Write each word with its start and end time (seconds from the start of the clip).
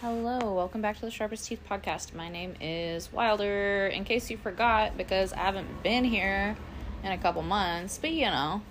Hello, 0.00 0.54
welcome 0.54 0.80
back 0.80 0.94
to 1.00 1.00
the 1.00 1.10
Sharpest 1.10 1.48
Teeth 1.48 1.58
podcast. 1.68 2.14
My 2.14 2.28
name 2.28 2.54
is 2.60 3.12
Wilder. 3.12 3.88
In 3.88 4.04
case 4.04 4.30
you 4.30 4.36
forgot, 4.36 4.96
because 4.96 5.32
I 5.32 5.38
haven't 5.38 5.82
been 5.82 6.04
here 6.04 6.56
in 7.02 7.10
a 7.10 7.18
couple 7.18 7.42
months, 7.42 7.98
but 7.98 8.12
you 8.12 8.26
know, 8.26 8.62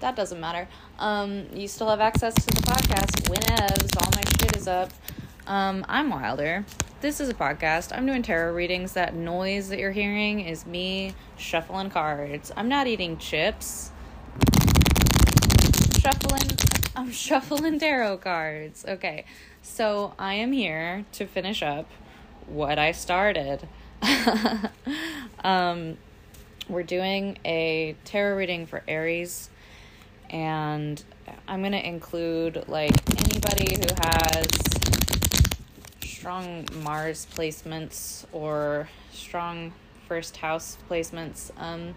that 0.00 0.16
doesn't 0.16 0.40
matter. 0.40 0.66
Um, 0.98 1.48
you 1.52 1.68
still 1.68 1.90
have 1.90 2.00
access 2.00 2.34
to 2.34 2.46
the 2.46 2.62
podcast 2.62 3.28
whenevs 3.28 4.02
all 4.02 4.10
my 4.14 4.22
shit 4.40 4.56
is 4.56 4.66
up. 4.66 4.90
Um, 5.46 5.84
I'm 5.86 6.08
Wilder. 6.08 6.64
This 7.02 7.20
is 7.20 7.28
a 7.28 7.34
podcast. 7.34 7.94
I'm 7.94 8.06
doing 8.06 8.22
tarot 8.22 8.54
readings. 8.54 8.94
That 8.94 9.14
noise 9.14 9.68
that 9.68 9.78
you're 9.78 9.92
hearing 9.92 10.40
is 10.40 10.64
me 10.64 11.12
shuffling 11.36 11.90
cards. 11.90 12.52
I'm 12.56 12.70
not 12.70 12.86
eating 12.86 13.18
chips. 13.18 13.90
Shuffling. 16.00 16.48
I'm 16.96 17.12
shuffling 17.12 17.78
tarot 17.78 18.16
cards. 18.16 18.86
Okay. 18.88 19.26
So 19.68 20.14
I 20.18 20.34
am 20.34 20.50
here 20.50 21.04
to 21.12 21.26
finish 21.26 21.62
up 21.62 21.88
what 22.46 22.80
I 22.80 22.90
started. 22.90 23.68
um, 25.44 25.98
we're 26.68 26.82
doing 26.82 27.38
a 27.44 27.94
tarot 28.04 28.36
reading 28.36 28.66
for 28.66 28.82
Aries, 28.88 29.50
and 30.30 31.04
I'm 31.46 31.60
going 31.60 31.72
to 31.72 31.86
include 31.86 32.64
like 32.66 32.96
anybody 33.28 33.76
who 33.76 33.94
has 34.02 34.48
strong 36.02 36.66
Mars 36.82 37.28
placements 37.32 38.24
or 38.32 38.88
strong 39.12 39.74
first 40.08 40.38
house 40.38 40.76
placements. 40.90 41.52
Um, 41.56 41.94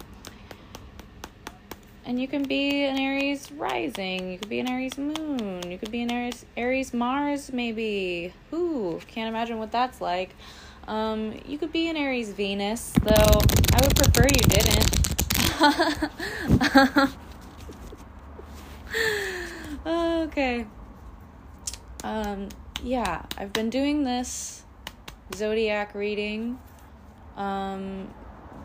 and 2.04 2.20
you 2.20 2.26
can 2.26 2.42
be 2.42 2.84
an 2.84 2.98
Aries 2.98 3.52
rising, 3.52 4.32
you 4.32 4.38
could 4.38 4.48
be 4.48 4.60
an 4.60 4.68
Aries 4.68 4.98
moon, 4.98 5.70
you 5.70 5.78
could 5.78 5.90
be 5.90 6.02
an 6.02 6.10
Aries 6.10 6.44
Aries 6.56 6.92
Mars 6.92 7.52
maybe. 7.52 8.32
Ooh, 8.52 9.00
can't 9.06 9.28
imagine 9.28 9.58
what 9.58 9.70
that's 9.70 10.00
like. 10.00 10.34
Um, 10.88 11.40
you 11.46 11.58
could 11.58 11.72
be 11.72 11.88
an 11.88 11.96
Aries 11.96 12.30
Venus, 12.30 12.92
though 13.02 13.40
I 13.72 13.80
would 13.82 13.94
prefer 13.96 14.26
you 14.26 14.40
didn't. 14.48 14.92
okay. 19.86 20.66
Um, 22.02 22.48
yeah, 22.82 23.22
I've 23.38 23.52
been 23.52 23.70
doing 23.70 24.02
this 24.02 24.64
zodiac 25.34 25.94
reading. 25.94 26.58
Um, 27.36 28.12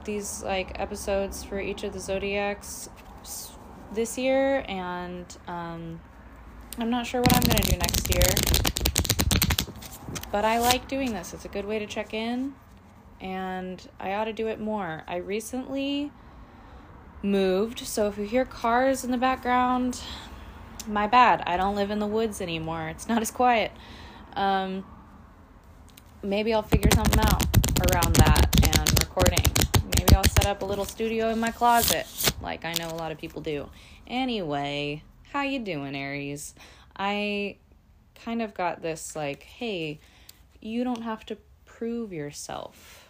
these 0.06 0.42
like 0.42 0.80
episodes 0.80 1.44
for 1.44 1.60
each 1.60 1.84
of 1.84 1.94
the 1.94 2.00
zodiacs 2.00 2.90
this 3.94 4.18
year, 4.18 4.64
and 4.68 5.26
um, 5.48 6.00
I'm 6.78 6.90
not 6.90 7.06
sure 7.06 7.22
what 7.22 7.36
I'm 7.36 7.44
going 7.44 7.62
to 7.62 7.72
do 7.72 7.78
next 7.78 8.14
year. 8.14 8.24
But 10.32 10.46
I 10.46 10.60
like 10.60 10.88
doing 10.88 11.14
this. 11.14 11.34
It's 11.34 11.46
a 11.46 11.50
good 11.50 11.66
way 11.66 11.80
to 11.80 11.86
check 11.86 12.14
in, 12.14 12.54
and 13.22 13.88
I 14.00 14.14
ought 14.14 14.26
to 14.26 14.34
do 14.34 14.48
it 14.48 14.60
more. 14.60 15.04
I 15.08 15.18
recently 15.18 16.12
moved, 17.24 17.80
so 17.80 18.08
if 18.08 18.18
you 18.18 18.26
hear 18.26 18.46
cars 18.46 19.04
in 19.04 19.12
the 19.12 19.18
background, 19.18 20.02
my 20.88 21.08
bad. 21.08 21.44
I 21.46 21.58
don't 21.58 21.76
live 21.76 21.92
in 21.92 22.00
the 22.00 22.08
woods 22.08 22.42
anymore. 22.42 22.90
It's 22.90 23.08
not 23.08 23.22
as 23.22 23.32
quiet. 23.32 23.72
Um, 24.34 24.86
maybe 26.22 26.54
I'll 26.54 26.62
figure 26.62 26.92
something 26.94 27.20
out 27.20 27.44
around 27.92 28.16
that 28.18 28.78
and 28.78 29.00
recording. 29.00 29.57
I'll 30.18 30.24
set 30.24 30.48
up 30.48 30.64
a 30.64 30.66
little 30.66 30.84
studio 30.84 31.30
in 31.30 31.40
my 31.40 31.52
closet 31.52 32.08
like 32.42 32.66
I 32.66 32.74
know 32.74 32.88
a 32.88 32.98
lot 32.98 33.12
of 33.12 33.20
people 33.20 33.40
do. 33.40 33.70
Anyway, 34.08 35.04
how 35.32 35.44
you 35.44 35.60
doing, 35.60 35.96
Aries? 35.96 36.56
I 36.98 37.58
kind 38.16 38.42
of 38.42 38.56
got 38.56 38.82
this 38.82 39.16
like, 39.16 39.44
hey, 39.44 40.00
you 40.60 40.84
don't 40.84 41.04
have 41.04 41.24
to 41.28 41.38
prove 41.66 42.12
yourself. 42.12 43.08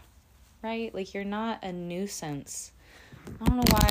Right? 0.61 0.93
Like 0.93 1.13
you're 1.13 1.23
not 1.23 1.63
a 1.63 1.71
nuisance. 1.71 2.73
I 3.39 3.45
don't 3.45 3.55
know 3.55 3.63
why 3.71 3.89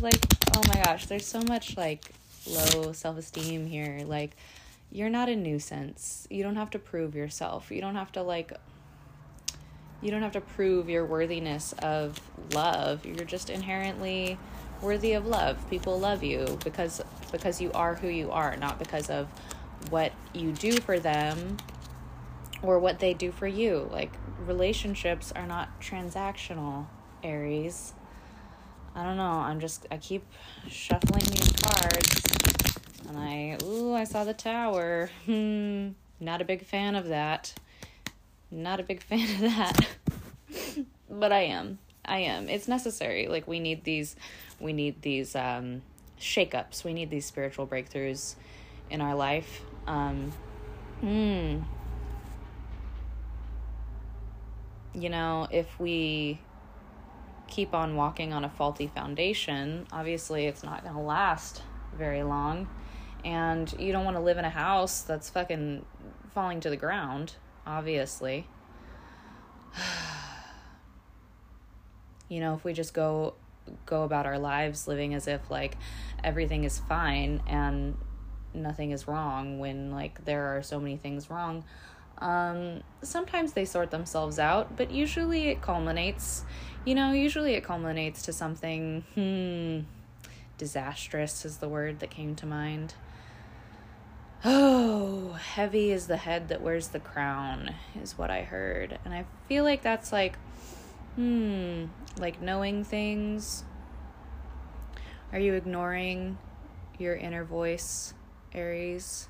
like 0.02 0.20
oh 0.54 0.62
my 0.68 0.82
gosh, 0.84 1.06
there's 1.06 1.24
so 1.24 1.40
much 1.40 1.74
like 1.74 2.12
low 2.46 2.92
self-esteem 2.92 3.66
here. 3.66 4.02
Like 4.04 4.36
you're 4.92 5.08
not 5.08 5.30
a 5.30 5.36
nuisance. 5.36 6.28
You 6.28 6.42
don't 6.42 6.56
have 6.56 6.68
to 6.72 6.78
prove 6.78 7.14
yourself. 7.14 7.70
You 7.70 7.80
don't 7.80 7.94
have 7.94 8.12
to 8.12 8.22
like 8.22 8.52
you 10.00 10.10
don't 10.10 10.22
have 10.22 10.32
to 10.32 10.40
prove 10.40 10.88
your 10.88 11.04
worthiness 11.04 11.74
of 11.80 12.20
love. 12.52 13.04
You're 13.04 13.24
just 13.24 13.50
inherently 13.50 14.38
worthy 14.80 15.12
of 15.14 15.26
love. 15.26 15.68
People 15.70 15.98
love 15.98 16.22
you 16.22 16.58
because 16.64 17.02
because 17.32 17.60
you 17.60 17.70
are 17.72 17.96
who 17.96 18.08
you 18.08 18.30
are, 18.30 18.56
not 18.56 18.78
because 18.78 19.10
of 19.10 19.28
what 19.90 20.12
you 20.32 20.52
do 20.52 20.72
for 20.80 20.98
them 20.98 21.56
or 22.62 22.78
what 22.78 23.00
they 23.00 23.14
do 23.14 23.32
for 23.32 23.46
you. 23.46 23.88
Like 23.90 24.12
relationships 24.46 25.32
are 25.32 25.46
not 25.46 25.80
transactional, 25.80 26.86
Aries. 27.22 27.92
I 28.94 29.04
don't 29.04 29.16
know. 29.16 29.22
I'm 29.22 29.60
just 29.60 29.86
I 29.90 29.96
keep 29.96 30.24
shuffling 30.68 31.24
these 31.24 31.52
cards 31.60 32.22
and 33.08 33.18
I 33.18 33.58
ooh, 33.64 33.94
I 33.94 34.04
saw 34.04 34.24
the 34.24 34.34
tower. 34.34 35.10
Hmm, 35.24 35.90
not 36.20 36.40
a 36.40 36.44
big 36.44 36.64
fan 36.64 36.94
of 36.94 37.08
that. 37.08 37.54
Not 38.50 38.80
a 38.80 38.82
big 38.82 39.02
fan 39.08 39.20
of 39.20 39.40
that. 39.40 39.86
but 41.10 41.32
I 41.32 41.40
am. 41.40 41.78
I 42.04 42.20
am. 42.20 42.48
It's 42.48 42.68
necessary. 42.68 43.28
Like 43.28 43.46
we 43.46 43.60
need 43.60 43.84
these 43.84 44.16
we 44.60 44.72
need 44.72 45.02
these 45.02 45.36
um 45.36 45.82
shakeups. 46.20 46.84
We 46.84 46.94
need 46.94 47.10
these 47.10 47.26
spiritual 47.26 47.66
breakthroughs 47.66 48.34
in 48.90 49.00
our 49.00 49.14
life. 49.14 49.62
Um 49.86 50.32
hmm. 51.00 51.58
You 54.94 55.10
know, 55.10 55.46
if 55.50 55.78
we 55.78 56.40
keep 57.46 57.74
on 57.74 57.96
walking 57.96 58.32
on 58.32 58.44
a 58.44 58.48
faulty 58.48 58.86
foundation, 58.86 59.86
obviously 59.92 60.46
it's 60.46 60.62
not 60.62 60.82
going 60.82 60.94
to 60.94 61.00
last 61.00 61.62
very 61.96 62.22
long. 62.22 62.68
And 63.24 63.72
you 63.78 63.92
don't 63.92 64.04
want 64.04 64.16
to 64.16 64.22
live 64.22 64.38
in 64.38 64.44
a 64.44 64.50
house 64.50 65.02
that's 65.02 65.30
fucking 65.30 65.84
falling 66.34 66.60
to 66.60 66.70
the 66.70 66.76
ground 66.76 67.34
obviously. 67.68 68.48
you 72.28 72.40
know, 72.40 72.54
if 72.54 72.64
we 72.64 72.72
just 72.72 72.94
go 72.94 73.34
go 73.84 74.02
about 74.02 74.24
our 74.24 74.38
lives 74.38 74.88
living 74.88 75.12
as 75.12 75.28
if 75.28 75.50
like 75.50 75.76
everything 76.24 76.64
is 76.64 76.78
fine 76.78 77.42
and 77.46 77.94
nothing 78.54 78.92
is 78.92 79.06
wrong 79.06 79.58
when 79.58 79.90
like 79.90 80.24
there 80.24 80.56
are 80.56 80.62
so 80.62 80.80
many 80.80 80.96
things 80.96 81.28
wrong 81.28 81.62
um 82.16 82.82
sometimes 83.02 83.52
they 83.52 83.66
sort 83.66 83.90
themselves 83.90 84.38
out 84.38 84.74
but 84.74 84.90
usually 84.90 85.48
it 85.48 85.60
culminates 85.60 86.46
you 86.86 86.94
know 86.94 87.12
usually 87.12 87.52
it 87.52 87.62
culminates 87.62 88.22
to 88.22 88.32
something 88.32 89.04
hmm 89.14 89.80
disastrous 90.56 91.44
is 91.44 91.58
the 91.58 91.68
word 91.68 92.00
that 92.00 92.08
came 92.08 92.34
to 92.34 92.46
mind 92.46 92.94
Oh, 94.44 95.32
heavy 95.32 95.90
is 95.90 96.06
the 96.06 96.16
head 96.16 96.48
that 96.48 96.62
wears 96.62 96.88
the 96.88 97.00
crown, 97.00 97.74
is 98.00 98.16
what 98.16 98.30
I 98.30 98.42
heard. 98.42 98.96
And 99.04 99.12
I 99.12 99.24
feel 99.48 99.64
like 99.64 99.82
that's 99.82 100.12
like, 100.12 100.38
hmm, 101.16 101.86
like 102.18 102.40
knowing 102.40 102.84
things. 102.84 103.64
Are 105.32 105.40
you 105.40 105.54
ignoring 105.54 106.38
your 106.98 107.16
inner 107.16 107.44
voice, 107.44 108.14
Aries? 108.54 109.28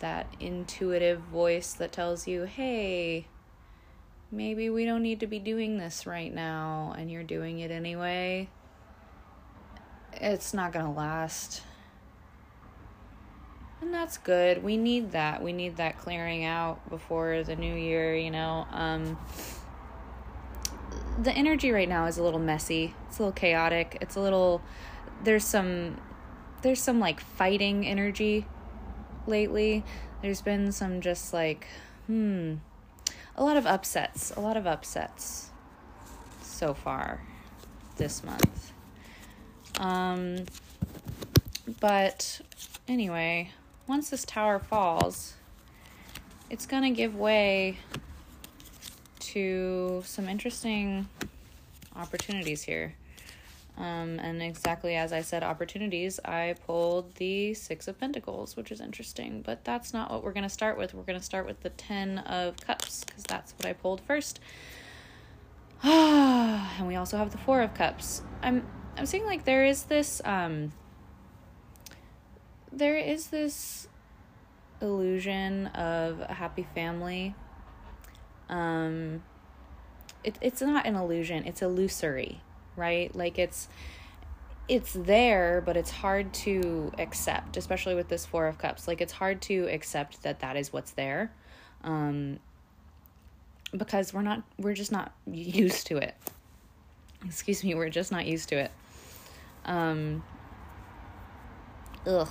That 0.00 0.26
intuitive 0.38 1.20
voice 1.20 1.72
that 1.72 1.90
tells 1.90 2.28
you, 2.28 2.42
hey, 2.42 3.28
maybe 4.30 4.68
we 4.68 4.84
don't 4.84 5.02
need 5.02 5.20
to 5.20 5.26
be 5.26 5.38
doing 5.38 5.78
this 5.78 6.06
right 6.06 6.32
now, 6.32 6.94
and 6.98 7.10
you're 7.10 7.22
doing 7.22 7.60
it 7.60 7.70
anyway. 7.70 8.50
It's 10.12 10.52
not 10.52 10.72
gonna 10.72 10.92
last 10.92 11.62
and 13.84 13.92
that's 13.92 14.16
good. 14.16 14.64
We 14.64 14.78
need 14.78 15.12
that. 15.12 15.42
We 15.42 15.52
need 15.52 15.76
that 15.76 15.98
clearing 15.98 16.44
out 16.44 16.88
before 16.88 17.42
the 17.42 17.54
new 17.54 17.74
year, 17.74 18.16
you 18.16 18.30
know. 18.30 18.66
Um 18.72 19.18
the 21.22 21.32
energy 21.32 21.70
right 21.70 21.88
now 21.88 22.06
is 22.06 22.16
a 22.16 22.22
little 22.22 22.40
messy. 22.40 22.94
It's 23.08 23.18
a 23.18 23.22
little 23.22 23.32
chaotic. 23.32 23.98
It's 24.00 24.16
a 24.16 24.20
little 24.20 24.62
there's 25.22 25.44
some 25.44 26.00
there's 26.62 26.80
some 26.80 26.98
like 26.98 27.20
fighting 27.20 27.86
energy 27.86 28.46
lately. 29.26 29.84
There's 30.22 30.40
been 30.40 30.72
some 30.72 31.02
just 31.02 31.34
like 31.34 31.66
hmm 32.06 32.54
a 33.36 33.44
lot 33.44 33.56
of 33.56 33.66
upsets, 33.66 34.30
a 34.34 34.40
lot 34.40 34.56
of 34.56 34.66
upsets 34.66 35.50
so 36.40 36.72
far 36.72 37.20
this 37.96 38.24
month. 38.24 38.72
Um 39.76 40.46
but 41.80 42.40
anyway, 42.88 43.50
once 43.86 44.10
this 44.10 44.24
tower 44.24 44.58
falls, 44.58 45.34
it's 46.50 46.66
going 46.66 46.82
to 46.82 46.90
give 46.90 47.14
way 47.14 47.78
to 49.18 50.02
some 50.04 50.28
interesting 50.28 51.08
opportunities 51.96 52.62
here. 52.62 52.94
Um, 53.76 54.20
and 54.20 54.40
exactly 54.40 54.94
as 54.94 55.12
I 55.12 55.22
said, 55.22 55.42
opportunities, 55.42 56.20
I 56.24 56.54
pulled 56.66 57.14
the 57.16 57.54
Six 57.54 57.88
of 57.88 57.98
Pentacles, 57.98 58.56
which 58.56 58.70
is 58.70 58.80
interesting. 58.80 59.42
But 59.42 59.64
that's 59.64 59.92
not 59.92 60.10
what 60.10 60.22
we're 60.22 60.32
going 60.32 60.44
to 60.44 60.48
start 60.48 60.78
with. 60.78 60.94
We're 60.94 61.02
going 61.02 61.18
to 61.18 61.24
start 61.24 61.44
with 61.44 61.60
the 61.60 61.70
Ten 61.70 62.18
of 62.18 62.56
Cups, 62.58 63.04
because 63.04 63.24
that's 63.24 63.52
what 63.58 63.66
I 63.66 63.72
pulled 63.72 64.00
first. 64.02 64.38
and 65.82 66.86
we 66.86 66.94
also 66.94 67.16
have 67.16 67.32
the 67.32 67.38
Four 67.38 67.62
of 67.62 67.74
Cups. 67.74 68.22
I'm 68.42 68.64
I'm 68.96 69.06
seeing 69.06 69.24
like 69.24 69.44
there 69.44 69.64
is 69.64 69.84
this 69.84 70.22
um 70.24 70.72
there 72.74 72.96
is 72.96 73.28
this 73.28 73.88
illusion 74.80 75.68
of 75.68 76.20
a 76.20 76.34
happy 76.34 76.66
family. 76.74 77.34
Um 78.48 79.22
it, 80.22 80.38
it's 80.40 80.60
not 80.60 80.86
an 80.86 80.96
illusion, 80.96 81.44
it's 81.44 81.62
illusory, 81.62 82.40
right? 82.76 83.14
Like 83.14 83.38
it's 83.38 83.68
it's 84.66 84.94
there, 84.94 85.62
but 85.64 85.76
it's 85.76 85.90
hard 85.90 86.32
to 86.32 86.90
accept, 86.98 87.58
especially 87.58 87.94
with 87.94 88.08
this 88.08 88.24
Four 88.24 88.46
of 88.46 88.56
Cups. 88.56 88.88
Like 88.88 89.02
it's 89.02 89.12
hard 89.12 89.42
to 89.42 89.68
accept 89.70 90.22
that 90.22 90.40
that 90.40 90.56
is 90.56 90.72
what's 90.72 90.92
there. 90.92 91.32
Um 91.82 92.40
because 93.76 94.12
we're 94.12 94.22
not 94.22 94.42
we're 94.58 94.74
just 94.74 94.92
not 94.92 95.14
used 95.26 95.86
to 95.88 95.98
it. 95.98 96.14
Excuse 97.24 97.64
me, 97.64 97.74
we're 97.74 97.88
just 97.88 98.12
not 98.12 98.26
used 98.26 98.48
to 98.50 98.56
it. 98.56 98.72
Um 99.64 100.22
ugh 102.06 102.28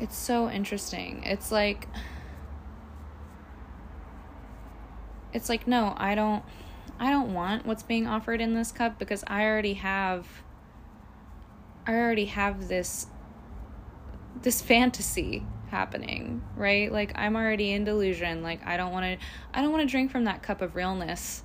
it's 0.00 0.16
so 0.16 0.48
interesting. 0.50 1.22
It's 1.24 1.52
like 1.52 1.86
it's 5.32 5.48
like 5.48 5.66
no, 5.66 5.94
I 5.96 6.14
don't 6.14 6.42
I 6.98 7.10
don't 7.10 7.34
want 7.34 7.66
what's 7.66 7.82
being 7.82 8.06
offered 8.06 8.40
in 8.40 8.54
this 8.54 8.72
cup 8.72 8.98
because 8.98 9.22
I 9.26 9.44
already 9.44 9.74
have 9.74 10.26
I 11.86 11.94
already 11.94 12.26
have 12.26 12.68
this 12.68 13.06
this 14.40 14.62
fantasy 14.62 15.44
happening, 15.70 16.42
right? 16.56 16.90
Like 16.90 17.12
I'm 17.14 17.36
already 17.36 17.72
in 17.72 17.84
delusion. 17.84 18.42
Like 18.42 18.66
I 18.66 18.76
don't 18.78 18.92
want 18.92 19.20
to 19.20 19.26
I 19.52 19.60
don't 19.60 19.70
want 19.70 19.82
to 19.82 19.90
drink 19.90 20.10
from 20.10 20.24
that 20.24 20.42
cup 20.42 20.62
of 20.62 20.74
realness. 20.74 21.42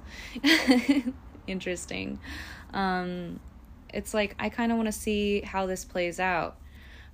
Interesting. 1.47 2.19
Um 2.73 3.41
it's 3.93 4.13
like 4.13 4.35
I 4.39 4.49
kind 4.49 4.71
of 4.71 4.77
want 4.77 4.87
to 4.87 4.93
see 4.93 5.41
how 5.41 5.65
this 5.65 5.83
plays 5.83 6.21
out. 6.21 6.57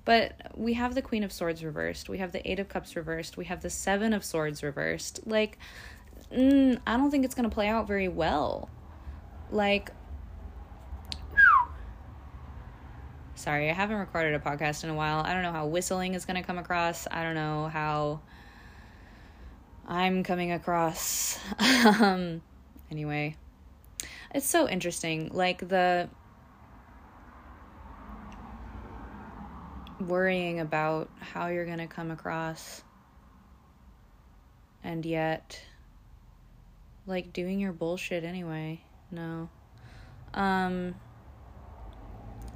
But 0.04 0.52
we 0.56 0.74
have 0.74 0.96
the 0.96 1.02
Queen 1.02 1.24
of 1.24 1.32
Swords 1.32 1.64
reversed. 1.64 2.10
We 2.10 2.18
have 2.18 2.32
the 2.32 2.50
Eight 2.50 2.60
of 2.60 2.70
Cups 2.70 2.96
reversed. 2.96 3.38
We 3.38 3.46
have 3.46 3.62
the 3.62 3.70
Seven 3.70 4.14
of 4.14 4.26
Swords 4.26 4.64
reversed. 4.64 5.20
Like, 5.26 5.60
mm, 6.34 6.80
I 6.88 6.98
don't 6.98 7.12
think 7.12 7.24
it's 7.24 7.36
going 7.36 7.50
to 7.50 7.54
play 7.54 7.68
out 7.68 7.88
very 7.88 8.08
well. 8.08 8.70
Like, 9.52 9.92
sorry, 13.36 13.70
I 13.70 13.74
haven't 13.74 13.98
recorded 13.98 14.34
a 14.34 14.40
podcast 14.40 14.84
in 14.84 14.90
a 14.90 14.96
while. 14.96 15.20
I 15.20 15.34
don't 15.34 15.44
know 15.44 15.52
how 15.52 15.68
whistling 15.68 16.16
is 16.16 16.26
going 16.26 16.42
to 16.42 16.48
come 16.48 16.58
across. 16.58 17.08
I 17.12 17.22
don't 17.22 17.36
know 17.36 17.68
how 17.68 18.22
I'm 19.88 20.24
coming 20.24 20.52
across. 20.52 21.38
um, 21.60 22.42
anyway, 22.90 23.36
it's 24.34 24.48
so 24.48 24.68
interesting. 24.68 25.30
Like, 25.32 25.68
the 25.68 26.10
worrying 30.08 30.60
about 30.60 31.10
how 31.20 31.48
you're 31.48 31.66
going 31.66 31.78
to 31.78 31.88
come 31.88 32.12
across 32.12 32.84
and 34.84 35.06
yet 35.06 35.62
like 37.06 37.34
doing 37.34 37.60
your 37.60 37.74
bullshit 37.74 38.24
anyway. 38.24 38.82
No. 39.12 39.50
Um 40.34 40.96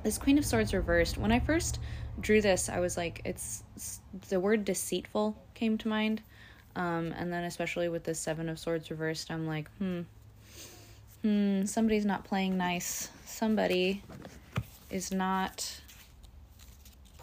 this 0.03 0.17
Queen 0.19 0.37
of 0.37 0.45
Swords 0.45 0.73
reversed. 0.73 1.17
When 1.17 1.31
I 1.31 1.39
first 1.39 1.79
drew 2.21 2.39
this, 2.39 2.69
I 2.69 2.79
was 2.79 2.95
like 2.95 3.21
it's, 3.25 3.63
it's 3.75 4.01
the 4.29 4.39
word 4.39 4.65
deceitful 4.65 5.35
came 5.53 5.77
to 5.79 5.87
mind. 5.87 6.21
Um 6.75 7.13
and 7.17 7.31
then 7.31 7.43
especially 7.43 7.89
with 7.89 8.03
the 8.03 8.15
7 8.15 8.49
of 8.49 8.59
Swords 8.59 8.89
reversed, 8.91 9.31
I'm 9.31 9.47
like, 9.47 9.69
hmm. 9.77 10.01
Hmm, 11.21 11.65
somebody's 11.65 12.05
not 12.05 12.23
playing 12.23 12.55
nice. 12.55 13.09
Somebody 13.25 14.03
is 14.91 15.11
not 15.11 15.81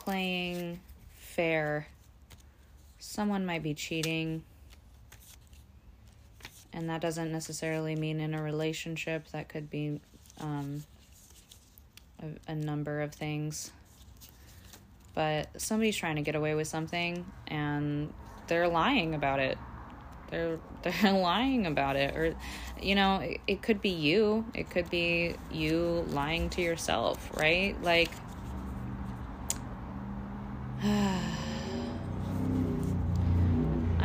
playing 0.04 0.80
fair. 1.18 1.86
Someone 2.98 3.46
might 3.46 3.62
be 3.62 3.74
cheating. 3.74 4.42
And 6.72 6.88
that 6.88 7.00
doesn't 7.00 7.30
necessarily 7.30 7.94
mean 7.94 8.20
in 8.20 8.34
a 8.34 8.42
relationship, 8.42 9.28
that 9.28 9.48
could 9.48 9.70
be 9.70 10.00
um, 10.40 10.84
a, 12.20 12.52
a 12.52 12.54
number 12.54 13.02
of 13.02 13.14
things. 13.14 13.70
But 15.14 15.48
somebody's 15.60 15.96
trying 15.96 16.16
to 16.16 16.22
get 16.22 16.34
away 16.34 16.54
with 16.54 16.66
something 16.66 17.26
and 17.46 18.12
they're 18.46 18.68
lying 18.68 19.14
about 19.14 19.38
it 19.38 19.58
they're 20.30 20.58
they're 20.82 21.12
lying 21.12 21.66
about 21.66 21.94
it 21.94 22.16
or 22.16 22.34
you 22.80 22.94
know 22.96 23.16
it, 23.16 23.40
it, 23.46 23.62
could 23.62 23.80
be 23.80 23.90
you 23.90 24.44
it 24.52 24.68
could 24.68 24.90
be 24.90 25.36
you 25.52 26.04
lying 26.08 26.50
to 26.50 26.60
yourself 26.60 27.30
right 27.36 27.80
like 27.82 28.10
I 30.84 31.22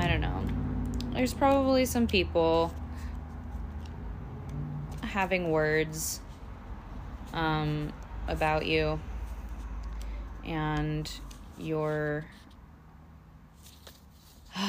don't 0.07 0.21
know. 0.21 0.45
There's 1.11 1.33
probably 1.33 1.85
some 1.85 2.05
people 2.05 2.71
having 5.01 5.49
words 5.49 6.21
um, 7.33 7.91
about 8.27 8.67
you 8.67 8.99
and 10.45 11.11
your 11.57 12.25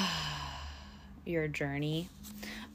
your 1.26 1.46
journey 1.46 2.08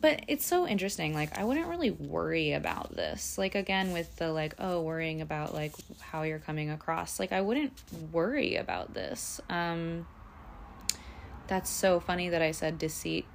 but 0.04 0.20
it's 0.28 0.46
so 0.46 0.68
interesting 0.68 1.14
like 1.14 1.36
i 1.38 1.46
wouldn't 1.46 1.68
really 1.68 1.90
worry 1.90 2.52
about 2.52 2.94
this. 2.94 3.38
Like 3.38 3.56
again 3.56 3.94
with 3.94 4.14
the 4.18 4.34
like 4.34 4.54
oh 4.60 4.82
worrying 4.82 5.22
about 5.22 5.54
like 5.54 5.72
how 6.02 6.24
you're 6.24 6.40
coming 6.40 6.70
across 6.70 7.22
like 7.22 7.32
i 7.32 7.40
wouldn't 7.40 7.72
worry 8.12 8.58
about 8.58 8.94
this. 8.94 9.40
Um 9.50 10.06
that's 11.48 11.70
so 11.70 12.02
funny 12.02 12.28
that 12.30 12.42
i 12.42 12.52
said 12.52 12.78
deceit 12.78 13.26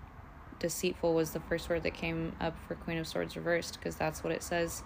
deceitful 0.58 1.14
was 1.14 1.30
the 1.30 1.40
first 1.40 1.70
word 1.70 1.84
that 1.84 1.94
came 1.94 2.36
up 2.38 2.54
for 2.66 2.74
queen 2.74 2.98
of 2.98 3.06
swords 3.06 3.34
reversed 3.34 3.78
because 3.78 3.96
that's 3.96 4.22
what 4.22 4.32
it 4.32 4.42
says 4.42 4.82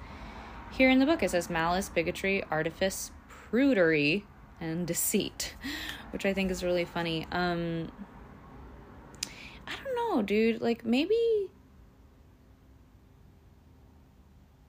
here 0.71 0.89
in 0.89 1.01
the 1.01 1.07
book. 1.07 1.21
It 1.21 1.33
says 1.33 1.51
malice 1.51 1.89
bigotry 1.89 2.45
artifice 2.49 3.11
prudery 3.29 4.23
and 4.61 4.87
deceit 4.87 5.57
which 6.13 6.25
i 6.25 6.33
think 6.33 6.53
is 6.53 6.63
really 6.63 6.85
funny. 6.85 7.27
Um 7.33 7.91
I 9.67 9.73
don't 9.83 10.17
know, 10.17 10.23
dude. 10.23 10.61
Like 10.61 10.85
maybe 10.85 11.42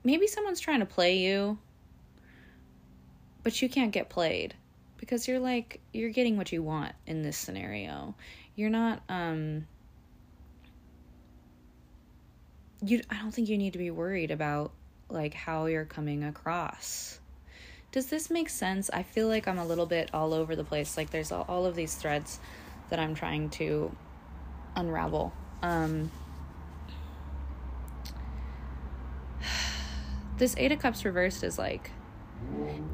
maybe 0.03 0.27
someone's 0.27 0.59
trying 0.59 0.79
to 0.79 0.85
play 0.85 1.17
you, 1.17 1.57
but 3.43 3.61
you 3.61 3.69
can't 3.69 3.91
get 3.91 4.09
played 4.09 4.53
because 4.97 5.27
you're 5.27 5.39
like 5.39 5.81
you're 5.91 6.09
getting 6.09 6.37
what 6.37 6.51
you 6.51 6.63
want 6.63 6.93
in 7.05 7.23
this 7.23 7.37
scenario. 7.37 8.15
You're 8.55 8.69
not 8.69 9.01
um 9.09 9.67
you 12.85 13.01
I 13.09 13.17
don't 13.19 13.31
think 13.31 13.49
you 13.49 13.57
need 13.57 13.73
to 13.73 13.79
be 13.79 13.91
worried 13.91 14.31
about 14.31 14.71
like 15.09 15.33
how 15.33 15.65
you're 15.65 15.85
coming 15.85 16.23
across. 16.23 17.19
Does 17.91 18.07
this 18.07 18.29
make 18.29 18.49
sense? 18.49 18.89
I 18.91 19.03
feel 19.03 19.27
like 19.27 19.47
I'm 19.47 19.59
a 19.59 19.65
little 19.65 19.85
bit 19.85 20.09
all 20.13 20.33
over 20.33 20.55
the 20.55 20.63
place. 20.63 20.97
Like 20.97 21.09
there's 21.09 21.31
all 21.31 21.45
all 21.47 21.65
of 21.65 21.75
these 21.75 21.95
threads 21.95 22.39
that 22.89 22.99
I'm 22.99 23.13
trying 23.13 23.49
to 23.51 23.95
unravel. 24.75 25.33
Um 25.61 26.11
this 30.37 30.55
Eight 30.57 30.71
of 30.71 30.79
Cups 30.79 31.05
reversed 31.05 31.43
is 31.43 31.57
like, 31.57 31.91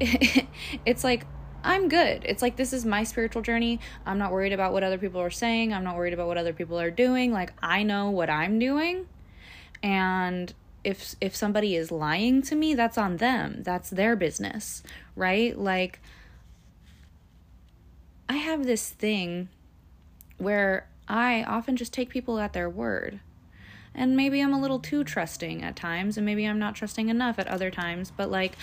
it's 0.00 1.04
like, 1.04 1.26
I'm 1.62 1.88
good. 1.88 2.24
It's 2.24 2.42
like, 2.42 2.56
this 2.56 2.72
is 2.72 2.86
my 2.86 3.04
spiritual 3.04 3.42
journey. 3.42 3.80
I'm 4.06 4.18
not 4.18 4.32
worried 4.32 4.52
about 4.52 4.72
what 4.72 4.82
other 4.82 4.98
people 4.98 5.20
are 5.20 5.30
saying. 5.30 5.74
I'm 5.74 5.84
not 5.84 5.96
worried 5.96 6.14
about 6.14 6.26
what 6.26 6.38
other 6.38 6.52
people 6.52 6.80
are 6.80 6.90
doing. 6.90 7.32
Like, 7.32 7.52
I 7.62 7.82
know 7.82 8.10
what 8.10 8.30
I'm 8.30 8.58
doing. 8.58 9.06
And 9.82 10.54
if 10.84 11.14
if 11.20 11.36
somebody 11.36 11.76
is 11.76 11.90
lying 11.90 12.42
to 12.42 12.54
me, 12.54 12.74
that's 12.74 12.96
on 12.96 13.18
them. 13.18 13.62
That's 13.62 13.90
their 13.90 14.16
business, 14.16 14.82
right? 15.14 15.58
Like 15.58 16.00
I 18.28 18.34
have 18.34 18.64
this 18.64 18.88
thing 18.90 19.48
where 20.38 20.88
I 21.08 21.42
often 21.44 21.76
just 21.76 21.92
take 21.92 22.08
people 22.08 22.38
at 22.38 22.52
their 22.52 22.70
word. 22.70 23.20
And 23.94 24.16
maybe 24.16 24.40
I'm 24.40 24.52
a 24.52 24.60
little 24.60 24.78
too 24.78 25.02
trusting 25.04 25.62
at 25.62 25.76
times 25.76 26.16
and 26.16 26.24
maybe 26.24 26.44
I'm 26.46 26.58
not 26.58 26.74
trusting 26.74 27.08
enough 27.08 27.38
at 27.38 27.48
other 27.48 27.70
times, 27.70 28.12
but 28.16 28.30
like 28.30 28.56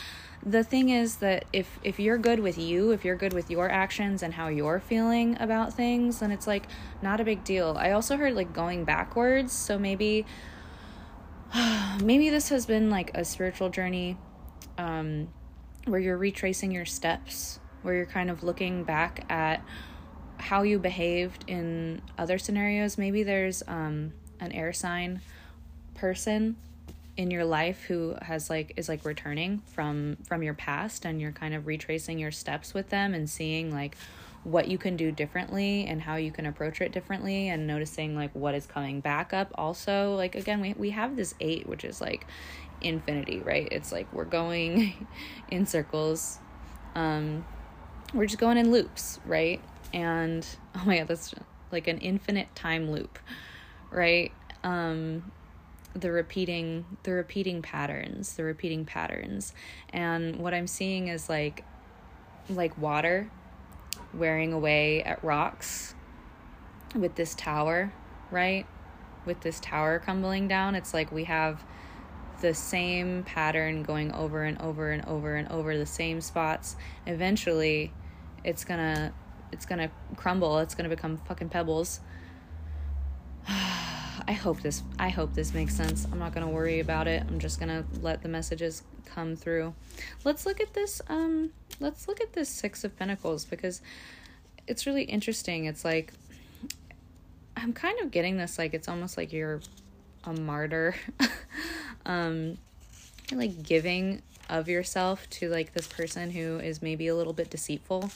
the 0.46 0.64
thing 0.64 0.90
is 0.90 1.18
that 1.18 1.46
if 1.52 1.80
if 1.84 2.00
you're 2.00 2.18
good 2.18 2.40
with 2.40 2.58
you, 2.58 2.92
if 2.92 3.04
you're 3.04 3.16
good 3.16 3.34
with 3.34 3.50
your 3.52 3.70
actions 3.70 4.24
and 4.24 4.34
how 4.34 4.48
you're 4.48 4.80
feeling 4.80 5.38
about 5.40 5.74
things, 5.74 6.20
then 6.20 6.32
it's 6.32 6.48
like 6.48 6.68
not 7.02 7.20
a 7.20 7.24
big 7.24 7.44
deal. 7.44 7.76
I 7.78 7.92
also 7.92 8.18
heard 8.18 8.36
like 8.36 8.54
going 8.54 8.86
backwards, 8.86 9.52
so 9.52 9.78
maybe 9.78 10.26
maybe 12.04 12.30
this 12.30 12.50
has 12.50 12.66
been 12.66 12.90
like 12.90 13.12
a 13.16 13.26
spiritual 13.26 13.70
journey 13.70 14.18
um, 14.78 15.28
where 15.86 16.00
you're 16.00 16.18
retracing 16.18 16.72
your 16.72 16.86
steps, 16.86 17.60
where 17.82 17.96
you're 17.96 18.06
kind 18.06 18.30
of 18.30 18.44
looking 18.44 18.84
back 18.84 19.26
at 19.30 19.64
how 20.38 20.62
you 20.62 20.80
behaved 20.80 21.44
in 21.48 22.02
other 22.18 22.38
scenarios. 22.38 22.98
Maybe 22.98 23.24
there's 23.24 23.64
um, 23.68 24.14
an 24.40 24.52
air 24.52 24.74
sign 24.74 25.22
person 25.96 26.56
in 27.18 27.32
your 27.32 27.44
life 27.44 27.84
who 27.86 28.16
has 28.22 28.50
like 28.50 28.74
is 28.78 28.88
like 28.88 29.04
returning 29.04 29.60
from 29.74 30.16
from 30.24 30.44
your 30.44 30.54
past 30.54 31.04
and 31.04 31.20
you're 31.20 31.32
kind 31.32 31.56
of 31.56 31.66
retracing 31.66 32.20
your 32.20 32.32
steps 32.32 32.74
with 32.74 32.90
them 32.90 33.14
and 33.14 33.28
seeing 33.28 33.74
like 33.74 33.98
what 34.44 34.68
you 34.68 34.78
can 34.78 34.96
do 34.96 35.12
differently 35.12 35.86
and 35.88 36.02
how 36.02 36.16
you 36.16 36.32
can 36.32 36.46
approach 36.46 36.80
it 36.80 36.92
differently 36.92 37.50
and 37.50 37.66
noticing 37.66 38.16
like 38.16 38.32
what 38.34 38.54
is 38.54 38.66
coming 38.66 39.02
back 39.02 39.34
up. 39.34 39.52
Also 39.56 40.16
like 40.16 40.36
again 40.36 40.62
we 40.62 40.74
we 40.74 40.92
have 40.92 41.16
this 41.16 41.34
8 41.40 41.68
which 41.68 41.84
is 41.84 42.00
like 42.00 42.26
infinity 42.82 43.40
right? 43.40 43.68
It's 43.72 43.92
like 43.92 44.12
we're 44.14 44.24
going 44.26 45.08
in 45.50 45.66
circles. 45.66 46.38
Um 46.94 47.46
we're 48.14 48.28
just 48.28 48.40
going 48.40 48.58
in 48.58 48.72
loops 48.72 49.20
right? 49.26 49.60
And 49.92 50.46
oh 50.76 50.84
my 50.86 51.00
god 51.00 51.08
that's 51.08 51.34
like 51.72 51.88
an 51.88 51.98
infinite 51.98 52.56
time 52.56 52.92
loop 52.92 53.18
right? 53.92 54.32
Um 54.64 55.32
the 55.94 56.12
repeating 56.12 56.86
the 57.04 57.12
repeating 57.12 57.62
patterns 57.62 58.36
the 58.36 58.44
repeating 58.44 58.86
patterns. 58.86 59.54
And 59.90 60.38
what 60.38 60.54
i'm 60.54 60.68
seeing 60.68 61.08
is 61.08 61.30
like 61.30 61.64
like 62.50 62.78
water 62.78 63.30
wearing 64.14 64.54
away 64.54 65.04
at 65.04 65.24
rocks 65.24 65.96
with 66.96 67.16
this 67.16 67.34
tower 67.36 67.92
right? 68.30 68.66
With 69.26 69.42
this 69.42 69.60
tower 69.60 70.00
crumbling 70.00 70.48
down 70.48 70.76
it's 70.76 70.94
like 70.94 71.12
we 71.12 71.24
have 71.24 71.64
the 72.42 72.54
same 72.54 73.24
pattern 73.24 73.84
going 73.84 74.12
over 74.12 74.44
and 74.44 74.62
over 74.62 74.92
and 74.92 75.06
over 75.06 75.36
and 75.36 75.48
over 75.50 75.78
the 75.78 75.86
same 75.86 76.22
spots. 76.22 76.76
Eventually 77.06 77.92
it's 78.44 78.64
gonna 78.64 79.14
it's 79.52 79.66
gonna 79.66 79.90
crumble. 80.16 80.60
It's 80.60 80.76
gonna 80.76 80.90
become 80.90 81.18
fucking 81.18 81.50
pebbles 81.50 82.00
I 84.28 84.34
hope 84.34 84.62
this 84.62 84.84
I 85.00 85.10
hope 85.10 85.34
this 85.34 85.54
makes 85.54 85.74
sense. 85.74 86.06
I'm 86.12 86.20
not 86.20 86.34
going 86.34 86.46
to 86.46 86.52
worry 86.52 86.80
about 86.82 87.08
it. 87.08 87.24
I'm 87.28 87.40
just 87.40 87.60
going 87.60 87.70
to 87.70 87.86
let 88.02 88.22
the 88.22 88.28
messages 88.28 88.84
come 89.06 89.38
through. 89.38 89.74
Let's 90.26 90.46
look 90.46 90.60
at 90.60 90.74
this 90.74 91.02
um 91.08 91.52
let's 91.80 92.08
look 92.08 92.20
at 92.20 92.34
this 92.34 92.50
6 92.50 92.84
of 92.84 92.98
pentacles 92.98 93.46
because 93.46 93.82
it's 94.68 94.86
really 94.86 95.04
interesting. 95.04 95.66
It's 95.66 95.86
like 95.86 96.12
I'm 97.56 97.72
kind 97.72 98.00
of 98.02 98.12
getting 98.12 98.36
this 98.38 98.58
like 98.58 98.74
it's 98.74 98.90
almost 98.90 99.16
like 99.18 99.32
you're 99.32 99.62
a 100.26 100.34
martyr. 100.34 100.96
um 102.06 102.58
like 103.32 103.64
giving 103.64 104.22
of 104.50 104.68
yourself 104.68 105.30
to 105.30 105.50
like 105.50 105.74
this 105.74 105.88
person 105.88 106.32
who 106.32 106.60
is 106.60 106.82
maybe 106.82 107.08
a 107.08 107.16
little 107.16 107.34
bit 107.34 107.50
deceitful. 107.50 108.12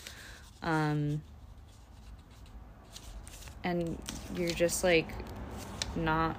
Um 0.61 1.21
and 3.63 3.97
you're 4.35 4.49
just 4.49 4.83
like 4.83 5.07
not 5.95 6.37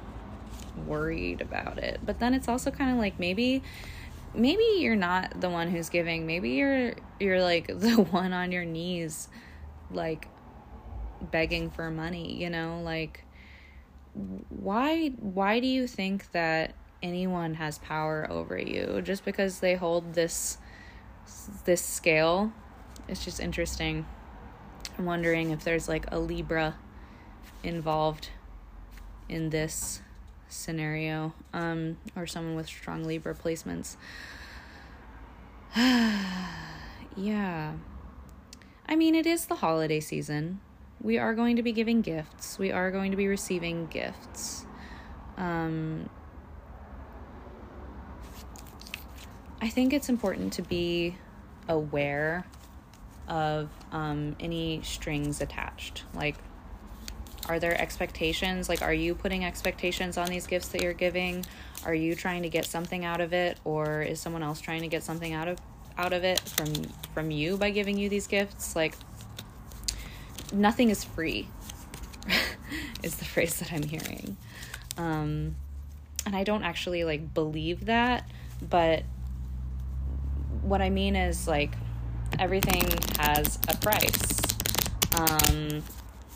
worried 0.87 1.41
about 1.41 1.79
it. 1.79 2.01
But 2.05 2.19
then 2.19 2.35
it's 2.35 2.49
also 2.49 2.71
kind 2.71 2.91
of 2.91 2.99
like 2.99 3.19
maybe 3.19 3.63
maybe 4.35 4.65
you're 4.79 4.97
not 4.97 5.41
the 5.41 5.51
one 5.51 5.71
who's 5.71 5.89
giving. 5.89 6.27
Maybe 6.27 6.51
you're 6.51 6.95
you're 7.21 7.43
like 7.43 7.67
the 7.79 7.97
one 7.97 8.33
on 8.33 8.53
your 8.53 8.65
knees 8.65 9.29
like 9.91 10.29
begging 11.31 11.71
for 11.71 11.91
money, 11.91 12.35
you 12.35 12.51
know? 12.51 12.81
Like 12.83 13.25
why 14.49 15.09
why 15.09 15.61
do 15.61 15.67
you 15.67 15.87
think 15.87 16.31
that 16.33 16.75
anyone 17.03 17.55
has 17.55 17.79
power 17.79 18.27
over 18.31 18.59
you 18.59 19.01
just 19.03 19.25
because 19.25 19.61
they 19.61 19.75
hold 19.75 20.15
this 20.15 20.59
this 21.65 21.83
scale? 21.83 22.53
It's 23.09 23.25
just 23.25 23.41
interesting. 23.41 24.07
I'm 24.99 25.07
wondering 25.07 25.51
if 25.51 25.65
there's 25.65 25.89
like 25.89 26.07
a 26.13 26.19
Libra 26.19 26.77
involved 27.63 28.29
in 29.33 29.51
this 29.51 30.03
scenario 30.49 31.33
um, 31.55 31.97
or 32.15 32.27
someone 32.27 32.55
with 32.55 32.67
strong 32.67 33.05
Libra 33.05 33.35
placements. 33.35 33.97
yeah. 37.17 37.73
I 38.87 38.95
mean, 38.95 39.15
it 39.15 39.27
is 39.27 39.47
the 39.47 39.57
holiday 39.57 40.01
season. 40.01 40.61
We 41.01 41.19
are 41.19 41.35
going 41.35 41.57
to 41.57 41.63
be 41.63 41.73
giving 41.73 42.03
gifts, 42.03 42.59
we 42.59 42.71
are 42.71 42.91
going 42.93 43.11
to 43.11 43.17
be 43.17 43.27
receiving 43.27 43.87
gifts. 43.87 44.67
Um, 45.37 46.09
I 49.61 49.69
think 49.69 49.93
it's 49.93 50.09
important 50.09 50.53
to 50.55 50.63
be 50.63 51.17
aware 51.69 52.47
of 53.27 53.71
um, 53.91 54.37
any 54.39 54.83
strings 54.83 55.41
attached. 55.41 56.05
Like, 56.15 56.37
are 57.49 57.59
there 57.59 57.79
expectations? 57.81 58.69
Like, 58.69 58.83
are 58.83 58.93
you 58.95 59.15
putting 59.15 59.45
expectations 59.45 60.17
on 60.17 60.29
these 60.29 60.47
gifts 60.47 60.69
that 60.69 60.83
you're 60.83 60.93
giving? 60.93 61.45
Are 61.85 61.95
you 61.95 62.15
trying 62.15 62.43
to 62.43 62.49
get 62.49 62.65
something 62.65 63.05
out 63.05 63.21
of 63.21 63.33
it, 63.33 63.59
or 63.65 64.03
is 64.03 64.21
someone 64.21 64.43
else 64.43 64.61
trying 64.61 64.83
to 64.83 64.89
get 64.89 65.03
something 65.03 65.33
out 65.33 65.49
of 65.49 65.59
out 65.99 66.13
of 66.13 66.25
it 66.25 66.41
from 66.41 66.73
from 67.15 67.31
you 67.31 67.57
by 67.57 67.71
giving 67.71 67.99
you 67.99 68.09
these 68.09 68.27
gifts? 68.27 68.77
Like, 68.77 68.95
nothing 70.53 70.91
is 70.91 71.03
free. 71.05 71.49
is 73.03 73.17
the 73.17 73.25
phrase 73.25 73.59
that 73.59 73.73
I'm 73.73 73.83
hearing, 73.83 74.37
um, 74.97 75.57
and 76.25 76.37
I 76.37 76.45
don't 76.45 76.63
actually 76.63 77.03
like 77.05 77.35
believe 77.35 77.87
that, 77.87 78.31
but 78.61 79.03
what 80.63 80.81
I 80.81 80.91
mean 80.91 81.17
is 81.17 81.49
like 81.49 81.75
everything 82.39 82.87
has 83.19 83.59
a 83.69 83.77
price. 83.77 84.41
Um, 85.19 85.83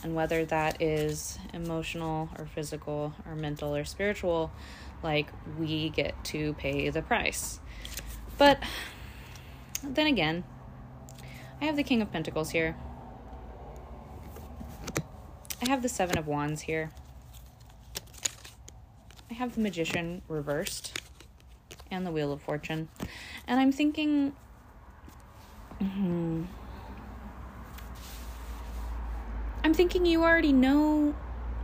and 0.02 0.14
whether 0.14 0.44
that 0.44 0.80
is 0.80 1.38
emotional 1.52 2.28
or 2.38 2.46
physical 2.46 3.14
or 3.26 3.34
mental 3.34 3.74
or 3.74 3.84
spiritual, 3.84 4.52
like 5.02 5.28
we 5.58 5.90
get 5.90 6.22
to 6.24 6.54
pay 6.54 6.90
the 6.90 7.02
price. 7.02 7.60
But 8.38 8.58
then 9.82 10.06
again, 10.06 10.44
I 11.60 11.64
have 11.64 11.76
the 11.76 11.82
King 11.82 12.02
of 12.02 12.12
Pentacles 12.12 12.50
here. 12.50 12.76
I 15.62 15.68
have 15.68 15.82
the 15.82 15.88
Seven 15.88 16.18
of 16.18 16.26
Wands 16.26 16.62
here. 16.62 16.90
I 19.30 19.34
have 19.34 19.54
the 19.54 19.60
Magician 19.60 20.22
reversed 20.28 21.00
and 21.90 22.06
the 22.06 22.10
Wheel 22.10 22.32
of 22.32 22.42
Fortune. 22.42 22.88
And 23.46 23.58
I'm 23.58 23.72
thinking. 23.72 24.34
Hmm, 25.80 26.44
I'm 29.66 29.74
thinking 29.74 30.06
you 30.06 30.22
already 30.22 30.52
know 30.52 31.12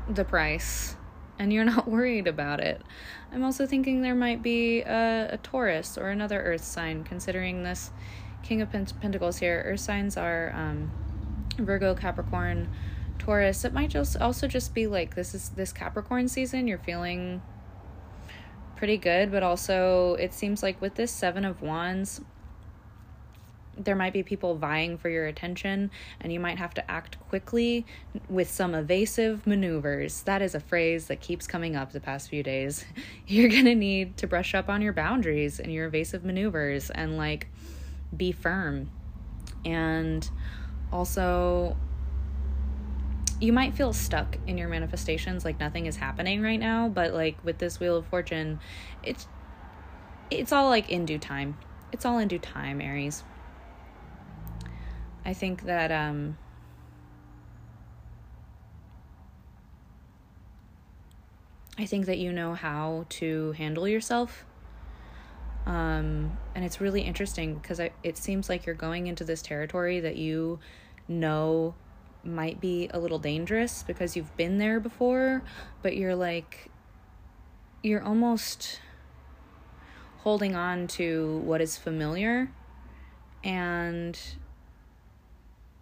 the 0.08 0.24
price 0.24 0.96
and 1.38 1.52
you're 1.52 1.64
not 1.76 1.86
worried 1.86 2.26
about 2.26 2.58
it. 2.58 2.82
I'm 3.30 3.44
also 3.44 3.64
thinking 3.64 4.02
there 4.02 4.16
might 4.16 4.42
be 4.42 4.80
a, 4.80 5.28
a 5.34 5.36
Taurus 5.36 5.96
or 5.96 6.08
another 6.08 6.42
Earth 6.42 6.64
sign, 6.64 7.04
considering 7.04 7.62
this 7.62 7.92
King 8.42 8.60
of 8.60 8.72
Pentacles 8.72 9.38
here. 9.38 9.62
Earth 9.64 9.78
signs 9.78 10.16
are 10.16 10.52
um, 10.52 10.90
Virgo, 11.58 11.94
Capricorn, 11.94 12.68
Taurus. 13.20 13.64
It 13.64 13.72
might 13.72 13.90
just 13.90 14.16
also 14.16 14.48
just 14.48 14.74
be 14.74 14.88
like 14.88 15.14
this 15.14 15.32
is 15.32 15.50
this 15.50 15.72
Capricorn 15.72 16.26
season. 16.26 16.66
You're 16.66 16.78
feeling 16.78 17.40
pretty 18.74 18.96
good, 18.96 19.30
but 19.30 19.44
also 19.44 20.14
it 20.14 20.34
seems 20.34 20.60
like 20.60 20.80
with 20.80 20.96
this 20.96 21.12
Seven 21.12 21.44
of 21.44 21.62
Wands, 21.62 22.20
there 23.76 23.96
might 23.96 24.12
be 24.12 24.22
people 24.22 24.54
vying 24.54 24.98
for 24.98 25.08
your 25.08 25.26
attention 25.26 25.90
and 26.20 26.32
you 26.32 26.40
might 26.40 26.58
have 26.58 26.74
to 26.74 26.90
act 26.90 27.18
quickly 27.28 27.86
with 28.28 28.50
some 28.50 28.74
evasive 28.74 29.46
maneuvers. 29.46 30.22
That 30.22 30.42
is 30.42 30.54
a 30.54 30.60
phrase 30.60 31.06
that 31.06 31.20
keeps 31.20 31.46
coming 31.46 31.76
up 31.76 31.92
the 31.92 32.00
past 32.00 32.28
few 32.28 32.42
days. 32.42 32.84
You're 33.26 33.48
going 33.48 33.64
to 33.64 33.74
need 33.74 34.16
to 34.18 34.26
brush 34.26 34.54
up 34.54 34.68
on 34.68 34.82
your 34.82 34.92
boundaries 34.92 35.58
and 35.58 35.72
your 35.72 35.86
evasive 35.86 36.24
maneuvers 36.24 36.90
and 36.90 37.16
like 37.16 37.48
be 38.16 38.32
firm. 38.32 38.90
And 39.64 40.28
also 40.92 41.76
you 43.40 43.52
might 43.52 43.74
feel 43.74 43.92
stuck 43.92 44.38
in 44.46 44.56
your 44.56 44.68
manifestations 44.68 45.44
like 45.44 45.58
nothing 45.58 45.86
is 45.86 45.96
happening 45.96 46.42
right 46.42 46.60
now, 46.60 46.88
but 46.88 47.12
like 47.12 47.36
with 47.42 47.58
this 47.58 47.80
wheel 47.80 47.96
of 47.96 48.06
fortune, 48.06 48.60
it's 49.02 49.26
it's 50.30 50.52
all 50.52 50.68
like 50.68 50.88
in 50.90 51.04
due 51.04 51.18
time. 51.18 51.58
It's 51.90 52.04
all 52.06 52.18
in 52.18 52.28
due 52.28 52.38
time, 52.38 52.80
Aries. 52.80 53.24
I 55.24 55.34
think 55.34 55.62
that 55.62 55.92
um, 55.92 56.36
I 61.78 61.86
think 61.86 62.06
that 62.06 62.18
you 62.18 62.32
know 62.32 62.54
how 62.54 63.06
to 63.10 63.52
handle 63.52 63.88
yourself. 63.88 64.44
Um, 65.64 66.36
and 66.54 66.64
it's 66.64 66.80
really 66.80 67.02
interesting 67.02 67.54
because 67.54 67.80
it 67.80 68.16
seems 68.16 68.48
like 68.48 68.66
you're 68.66 68.74
going 68.74 69.06
into 69.06 69.24
this 69.24 69.42
territory 69.42 70.00
that 70.00 70.16
you 70.16 70.58
know 71.06 71.74
might 72.24 72.60
be 72.60 72.88
a 72.92 72.98
little 72.98 73.18
dangerous 73.18 73.82
because 73.84 74.16
you've 74.16 74.36
been 74.36 74.58
there 74.58 74.80
before, 74.80 75.42
but 75.82 75.96
you're 75.96 76.14
like, 76.14 76.70
you're 77.82 78.02
almost 78.02 78.80
holding 80.18 80.54
on 80.54 80.86
to 80.86 81.42
what 81.44 81.60
is 81.60 81.76
familiar 81.76 82.52
and 83.42 84.18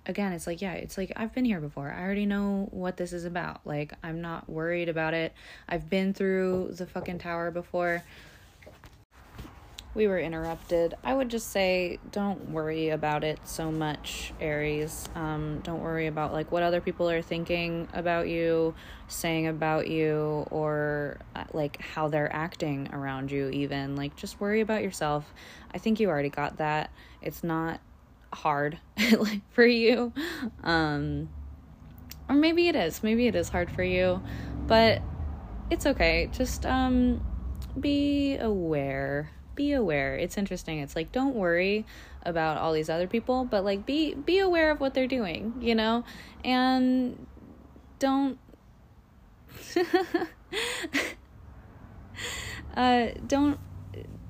again 0.06 0.32
it's 0.32 0.46
like 0.46 0.62
yeah 0.62 0.72
it's 0.72 0.96
like 0.96 1.12
i've 1.16 1.32
been 1.34 1.44
here 1.44 1.60
before 1.60 1.90
i 1.90 2.00
already 2.00 2.26
know 2.26 2.68
what 2.70 2.96
this 2.96 3.12
is 3.12 3.24
about 3.24 3.60
like 3.64 3.92
i'm 4.02 4.20
not 4.20 4.48
worried 4.48 4.88
about 4.88 5.14
it 5.14 5.32
i've 5.68 5.88
been 5.90 6.14
through 6.14 6.70
the 6.72 6.86
fucking 6.86 7.18
tower 7.18 7.50
before 7.50 8.02
we 9.92 10.06
were 10.06 10.20
interrupted. 10.20 10.94
I 11.02 11.14
would 11.14 11.28
just 11.28 11.50
say 11.50 11.98
don't 12.12 12.50
worry 12.50 12.90
about 12.90 13.24
it 13.24 13.40
so 13.44 13.72
much, 13.72 14.32
Aries. 14.40 15.08
Um, 15.16 15.60
don't 15.64 15.80
worry 15.80 16.06
about 16.06 16.32
like 16.32 16.52
what 16.52 16.62
other 16.62 16.80
people 16.80 17.10
are 17.10 17.22
thinking 17.22 17.88
about 17.92 18.28
you, 18.28 18.74
saying 19.08 19.48
about 19.48 19.88
you, 19.88 20.46
or 20.50 21.18
uh, 21.34 21.44
like 21.52 21.80
how 21.80 22.06
they're 22.08 22.32
acting 22.32 22.88
around 22.92 23.32
you, 23.32 23.48
even. 23.48 23.96
Like, 23.96 24.14
just 24.14 24.40
worry 24.40 24.60
about 24.60 24.82
yourself. 24.82 25.32
I 25.74 25.78
think 25.78 25.98
you 25.98 26.08
already 26.08 26.30
got 26.30 26.58
that. 26.58 26.90
It's 27.20 27.42
not 27.42 27.80
hard 28.32 28.78
for 29.50 29.66
you. 29.66 30.12
Um, 30.62 31.28
or 32.28 32.34
maybe 32.34 32.68
it 32.68 32.76
is. 32.76 33.02
Maybe 33.02 33.26
it 33.26 33.34
is 33.34 33.48
hard 33.48 33.70
for 33.70 33.82
you, 33.82 34.22
but 34.66 35.02
it's 35.70 35.86
okay. 35.86 36.28
Just 36.32 36.64
um, 36.64 37.24
be 37.78 38.36
aware 38.36 39.30
be 39.60 39.72
aware. 39.74 40.16
It's 40.16 40.38
interesting. 40.38 40.78
It's 40.78 40.96
like 40.96 41.12
don't 41.12 41.34
worry 41.34 41.84
about 42.22 42.56
all 42.56 42.72
these 42.72 42.88
other 42.88 43.06
people, 43.06 43.44
but 43.44 43.62
like 43.62 43.84
be 43.84 44.14
be 44.14 44.38
aware 44.38 44.70
of 44.70 44.80
what 44.80 44.94
they're 44.94 45.06
doing, 45.06 45.52
you 45.60 45.74
know? 45.74 46.02
And 46.42 47.26
don't 47.98 48.38
uh 52.74 53.08
don't 53.26 53.58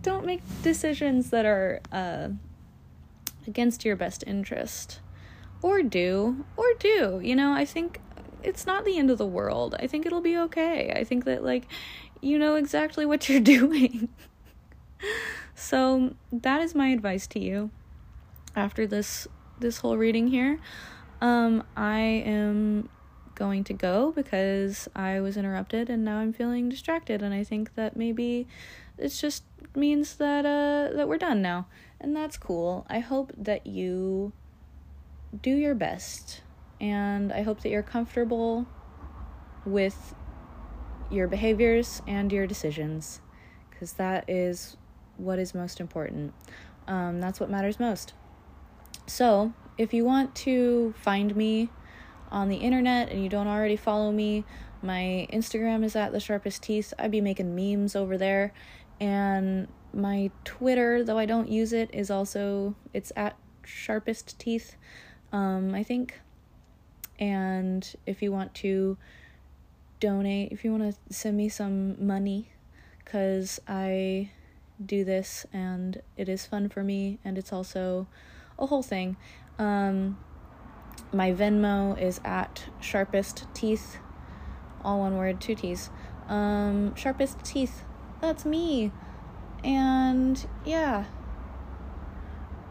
don't 0.02 0.26
make 0.26 0.42
decisions 0.62 1.30
that 1.30 1.44
are 1.44 1.80
uh 1.92 2.30
against 3.46 3.84
your 3.84 3.96
best 3.96 4.24
interest. 4.26 5.00
Or 5.62 5.82
do, 5.82 6.44
or 6.56 6.72
do. 6.78 7.20
You 7.22 7.36
know, 7.36 7.52
I 7.52 7.64
think 7.64 8.00
it's 8.42 8.66
not 8.66 8.84
the 8.84 8.98
end 8.98 9.10
of 9.10 9.18
the 9.18 9.26
world. 9.26 9.74
I 9.78 9.86
think 9.86 10.06
it'll 10.06 10.22
be 10.22 10.36
okay. 10.36 10.92
I 10.96 11.04
think 11.04 11.24
that 11.24 11.44
like 11.44 11.66
you 12.22 12.38
know 12.38 12.54
exactly 12.54 13.04
what 13.04 13.28
you're 13.28 13.40
doing 13.40 14.08
so 15.54 16.14
that 16.32 16.60
is 16.62 16.74
my 16.74 16.88
advice 16.88 17.26
to 17.28 17.38
you 17.38 17.70
after 18.56 18.86
this 18.86 19.28
this 19.58 19.78
whole 19.78 19.98
reading 19.98 20.28
here. 20.28 20.58
Um, 21.20 21.64
I 21.76 22.00
am 22.00 22.88
going 23.34 23.64
to 23.64 23.74
go 23.74 24.10
because 24.12 24.88
I 24.96 25.20
was 25.20 25.36
interrupted 25.36 25.90
and 25.90 26.02
now 26.02 26.18
I'm 26.18 26.32
feeling 26.32 26.70
distracted 26.70 27.22
and 27.22 27.34
I 27.34 27.44
think 27.44 27.74
that 27.74 27.94
maybe 27.94 28.46
it 28.96 29.10
just 29.10 29.44
means 29.76 30.16
that 30.16 30.46
uh 30.46 30.96
that 30.96 31.08
we're 31.08 31.18
done 31.18 31.42
now. 31.42 31.66
And 32.00 32.16
that's 32.16 32.36
cool. 32.36 32.86
I 32.88 33.00
hope 33.00 33.32
that 33.36 33.66
you 33.66 34.32
do 35.42 35.54
your 35.54 35.74
best 35.74 36.40
and 36.80 37.32
I 37.32 37.42
hope 37.42 37.60
that 37.60 37.68
you're 37.68 37.82
comfortable 37.82 38.66
with 39.66 40.14
your 41.10 41.28
behaviors 41.28 42.00
and 42.06 42.32
your 42.32 42.46
decisions 42.46 43.20
because 43.70 43.92
that 43.94 44.28
is 44.28 44.76
what 45.18 45.38
is 45.38 45.54
most 45.54 45.80
important. 45.80 46.32
Um, 46.86 47.20
that's 47.20 47.38
what 47.38 47.50
matters 47.50 47.78
most. 47.78 48.14
So, 49.06 49.52
if 49.76 49.92
you 49.92 50.04
want 50.04 50.34
to 50.36 50.94
find 51.02 51.34
me 51.36 51.68
on 52.30 52.48
the 52.48 52.56
internet 52.56 53.10
and 53.10 53.22
you 53.22 53.28
don't 53.28 53.46
already 53.46 53.76
follow 53.76 54.12
me, 54.12 54.44
my 54.82 55.26
Instagram 55.32 55.84
is 55.84 55.94
at 55.96 56.12
the 56.12 56.20
sharpest 56.20 56.62
teeth. 56.62 56.94
I'd 56.98 57.10
be 57.10 57.20
making 57.20 57.54
memes 57.54 57.94
over 57.94 58.16
there. 58.16 58.52
And 58.98 59.68
my 59.92 60.30
Twitter, 60.44 61.04
though 61.04 61.18
I 61.18 61.26
don't 61.26 61.48
use 61.48 61.72
it, 61.72 61.90
is 61.92 62.10
also 62.10 62.74
it's 62.92 63.12
at 63.16 63.36
sharpest 63.64 64.38
teeth, 64.38 64.76
um, 65.32 65.74
I 65.74 65.82
think. 65.82 66.20
And 67.18 67.94
if 68.06 68.22
you 68.22 68.32
want 68.32 68.54
to 68.56 68.96
donate, 70.00 70.52
if 70.52 70.64
you 70.64 70.72
want 70.72 70.94
to 70.94 71.14
send 71.14 71.36
me 71.36 71.48
some 71.48 72.04
money, 72.04 72.50
because 73.04 73.60
I 73.68 74.30
do 74.84 75.04
this 75.04 75.44
and 75.52 76.00
it 76.16 76.28
is 76.28 76.46
fun 76.46 76.68
for 76.68 76.82
me 76.82 77.18
and 77.24 77.36
it's 77.36 77.52
also 77.52 78.06
a 78.58 78.66
whole 78.66 78.82
thing. 78.82 79.16
Um, 79.58 80.18
my 81.12 81.32
Venmo 81.32 82.00
is 82.00 82.20
at 82.24 82.66
sharpest 82.80 83.46
teeth, 83.52 83.98
all 84.82 85.00
one 85.00 85.16
word, 85.16 85.40
two 85.40 85.54
T's. 85.54 85.90
Um, 86.28 86.94
sharpest 86.94 87.42
teeth, 87.44 87.82
that's 88.20 88.44
me. 88.44 88.92
And 89.64 90.46
yeah, 90.64 91.04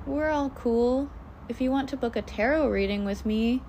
we're 0.05 0.29
all 0.29 0.49
cool. 0.49 1.09
If 1.47 1.61
you 1.61 1.71
want 1.71 1.89
to 1.89 1.97
book 1.97 2.15
a 2.15 2.21
tarot 2.21 2.67
reading 2.69 3.05
with 3.05 3.25
me, 3.25 3.61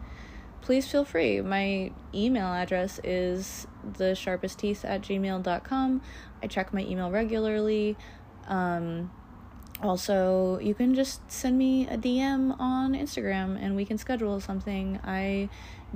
please 0.60 0.90
feel 0.90 1.04
free. 1.04 1.40
My 1.40 1.92
email 2.14 2.46
address 2.46 3.00
is 3.04 3.66
the 3.96 4.14
sharpest 4.14 4.58
teeth 4.58 4.84
at 4.84 5.02
gmail.com. 5.02 6.02
I 6.42 6.46
check 6.46 6.72
my 6.72 6.82
email 6.82 7.10
regularly. 7.10 7.96
Um, 8.46 9.10
also, 9.82 10.58
you 10.58 10.74
can 10.74 10.94
just 10.94 11.30
send 11.30 11.56
me 11.56 11.86
a 11.88 11.96
DM 11.96 12.58
on 12.60 12.92
Instagram 12.92 13.62
and 13.62 13.76
we 13.76 13.84
can 13.84 13.96
schedule 13.96 14.40
something. 14.40 15.00
I 15.02 15.48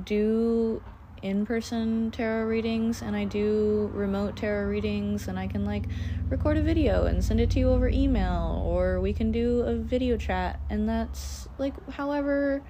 do 0.02 0.82
in 1.24 1.46
person 1.46 2.10
tarot 2.10 2.44
readings 2.44 3.00
and 3.00 3.16
I 3.16 3.24
do 3.24 3.90
remote 3.94 4.37
tarot 4.37 4.68
readings, 4.68 5.26
and 5.26 5.38
I 5.38 5.46
can 5.46 5.64
like 5.64 5.84
record 6.28 6.58
a 6.58 6.62
video 6.62 7.06
and 7.06 7.24
send 7.24 7.40
it 7.40 7.50
to 7.52 7.58
you 7.58 7.70
over 7.70 7.88
email, 7.88 8.62
or 8.64 9.00
we 9.00 9.14
can 9.14 9.32
do 9.32 9.62
a 9.62 9.74
video 9.74 10.18
chat, 10.18 10.60
and 10.68 10.87
that's 10.87 11.48
like 11.56 11.72
however 11.92 12.62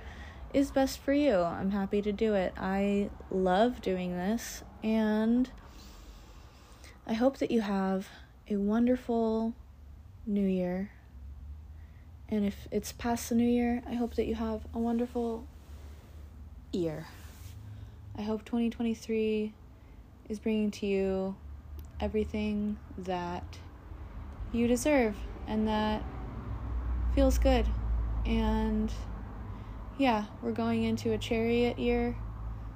is 0.52 0.70
best 0.70 1.00
for 1.00 1.12
you. 1.12 1.34
I'm 1.40 1.72
happy 1.72 2.00
to 2.02 2.12
do 2.12 2.34
it. 2.34 2.54
I 2.56 3.10
love 3.28 3.82
doing 3.82 4.12
this, 4.12 4.62
and 4.84 5.50
I 7.08 7.14
hope 7.14 7.38
that 7.38 7.50
you 7.50 7.60
have 7.60 8.06
a 8.48 8.54
wonderful 8.54 9.52
new 10.26 10.46
year. 10.46 10.92
And 12.28 12.46
if 12.46 12.68
it's 12.70 12.92
past 12.92 13.30
the 13.30 13.34
new 13.34 13.48
year, 13.48 13.82
I 13.84 13.94
hope 13.94 14.14
that 14.14 14.26
you 14.26 14.36
have 14.36 14.64
a 14.72 14.78
wonderful 14.78 15.44
year. 16.72 17.08
I 18.16 18.22
hope 18.22 18.44
2023 18.44 19.52
is 20.28 20.38
bringing 20.38 20.70
to 20.70 20.86
you 20.86 21.36
everything 22.00 22.78
that 22.98 23.58
you 24.52 24.68
deserve 24.68 25.16
and 25.46 25.66
that 25.66 26.02
feels 27.14 27.38
good. 27.38 27.66
And 28.24 28.92
yeah, 29.98 30.24
we're 30.42 30.52
going 30.52 30.84
into 30.84 31.12
a 31.12 31.18
chariot 31.18 31.78
year, 31.78 32.16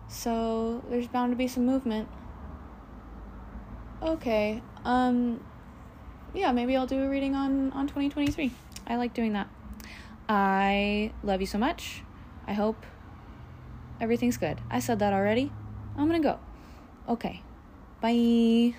so 0.08 0.82
there's 0.90 1.08
bound 1.08 1.32
to 1.32 1.36
be 1.36 1.48
some 1.48 1.66
movement. 1.66 2.08
Okay, 4.02 4.62
um, 4.84 5.42
yeah, 6.34 6.52
maybe 6.52 6.76
I'll 6.76 6.86
do 6.86 7.02
a 7.02 7.08
reading 7.08 7.34
on 7.34 7.72
on 7.72 7.86
2023. 7.86 8.52
I 8.86 8.96
like 8.96 9.14
doing 9.14 9.32
that. 9.32 9.48
I 10.28 11.12
love 11.22 11.40
you 11.40 11.46
so 11.46 11.58
much. 11.58 12.02
I 12.46 12.52
hope 12.52 12.84
everything's 14.00 14.36
good. 14.36 14.60
I 14.70 14.80
said 14.80 14.98
that 15.00 15.12
already. 15.12 15.52
I'm 15.96 16.08
to 16.22 16.28
go. 16.28 16.40
Okay. 17.08 17.42
Bye. 18.00 18.74